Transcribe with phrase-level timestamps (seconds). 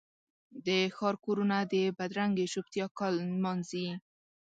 [0.67, 3.87] د ښار کورونه د بدرنګې چوپتیا کال نمانځي